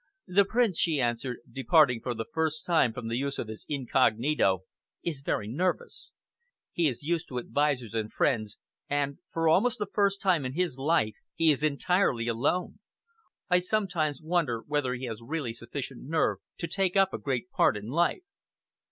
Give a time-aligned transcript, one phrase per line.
[0.27, 4.63] "The Prince," she answered, departing for the first time from the use of his incognito,
[5.03, 6.11] "is very nervous.
[6.71, 8.57] He is used to advisers and friends,
[8.89, 12.79] and, for almost the first time in his life, he is entirely alone.
[13.47, 17.77] I sometimes wonder whether he has really sufficient nerve to take up a great part
[17.77, 18.23] in life."